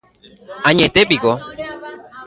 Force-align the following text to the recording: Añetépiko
Añetépiko 0.69 1.31